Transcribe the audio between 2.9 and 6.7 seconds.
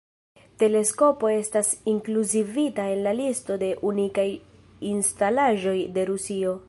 en la listo de unikaj instalaĵoj de Rusio.